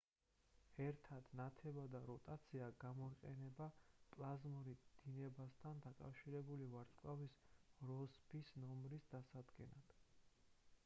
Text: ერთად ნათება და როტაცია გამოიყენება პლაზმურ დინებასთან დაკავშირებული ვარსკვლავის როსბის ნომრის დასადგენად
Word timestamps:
ერთად 0.83 1.27
ნათება 1.39 1.81
და 1.95 1.99
როტაცია 2.05 2.69
გამოიყენება 2.83 3.67
პლაზმურ 4.15 4.69
დინებასთან 5.03 5.83
დაკავშირებული 5.87 6.69
ვარსკვლავის 6.71 7.35
როსბის 7.91 8.51
ნომრის 8.63 9.05
დასადგენად 9.13 9.95